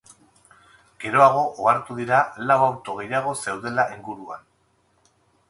[1.03, 4.51] Geroago ohartu dira lau auto gehiago zeudela inguruan.